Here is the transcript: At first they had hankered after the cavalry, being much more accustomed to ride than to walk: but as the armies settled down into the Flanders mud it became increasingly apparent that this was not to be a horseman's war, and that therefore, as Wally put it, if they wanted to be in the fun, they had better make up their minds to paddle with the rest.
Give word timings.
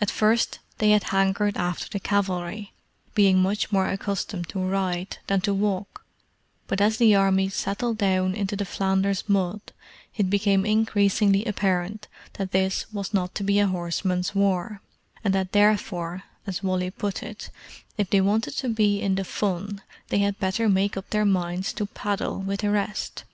At 0.00 0.10
first 0.10 0.58
they 0.78 0.92
had 0.92 1.02
hankered 1.12 1.58
after 1.58 1.86
the 1.86 2.00
cavalry, 2.00 2.72
being 3.14 3.38
much 3.42 3.70
more 3.70 3.88
accustomed 3.90 4.48
to 4.48 4.58
ride 4.58 5.18
than 5.26 5.42
to 5.42 5.52
walk: 5.52 6.06
but 6.66 6.80
as 6.80 6.96
the 6.96 7.14
armies 7.14 7.56
settled 7.56 7.98
down 7.98 8.32
into 8.32 8.56
the 8.56 8.64
Flanders 8.64 9.28
mud 9.28 9.60
it 10.16 10.30
became 10.30 10.64
increasingly 10.64 11.44
apparent 11.44 12.08
that 12.38 12.52
this 12.52 12.90
was 12.90 13.12
not 13.12 13.34
to 13.34 13.44
be 13.44 13.58
a 13.58 13.66
horseman's 13.66 14.34
war, 14.34 14.80
and 15.22 15.34
that 15.34 15.52
therefore, 15.52 16.22
as 16.46 16.62
Wally 16.62 16.90
put 16.90 17.22
it, 17.22 17.50
if 17.98 18.08
they 18.08 18.22
wanted 18.22 18.52
to 18.56 18.68
be 18.70 19.02
in 19.02 19.16
the 19.16 19.24
fun, 19.24 19.82
they 20.08 20.20
had 20.20 20.40
better 20.40 20.70
make 20.70 20.96
up 20.96 21.10
their 21.10 21.26
minds 21.26 21.74
to 21.74 21.84
paddle 21.84 22.38
with 22.40 22.60
the 22.60 22.70
rest. 22.70 23.24